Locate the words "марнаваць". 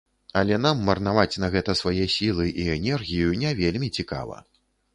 0.87-1.39